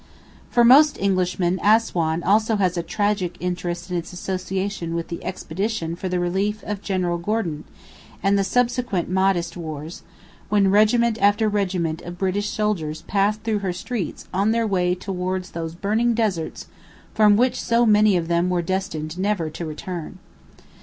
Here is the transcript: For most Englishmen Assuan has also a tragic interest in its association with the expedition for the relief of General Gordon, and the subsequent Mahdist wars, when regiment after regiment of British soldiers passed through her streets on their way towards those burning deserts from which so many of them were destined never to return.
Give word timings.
For 0.49 0.63
most 0.63 0.97
Englishmen 0.99 1.59
Assuan 1.63 2.23
has 2.23 2.49
also 2.49 2.57
a 2.59 2.81
tragic 2.83 3.37
interest 3.39 3.91
in 3.91 3.97
its 3.97 4.11
association 4.11 4.95
with 4.95 5.09
the 5.09 5.23
expedition 5.23 5.95
for 5.95 6.09
the 6.09 6.19
relief 6.19 6.63
of 6.63 6.81
General 6.81 7.19
Gordon, 7.19 7.65
and 8.23 8.35
the 8.35 8.43
subsequent 8.43 9.11
Mahdist 9.11 9.55
wars, 9.55 10.01
when 10.49 10.71
regiment 10.71 11.19
after 11.21 11.47
regiment 11.47 12.01
of 12.01 12.17
British 12.17 12.49
soldiers 12.49 13.03
passed 13.03 13.43
through 13.43 13.59
her 13.59 13.73
streets 13.73 14.27
on 14.33 14.49
their 14.49 14.65
way 14.65 14.95
towards 14.95 15.51
those 15.51 15.75
burning 15.75 16.15
deserts 16.15 16.65
from 17.13 17.37
which 17.37 17.61
so 17.61 17.85
many 17.85 18.17
of 18.17 18.27
them 18.27 18.49
were 18.49 18.63
destined 18.63 19.19
never 19.19 19.51
to 19.51 19.67
return. 19.67 20.17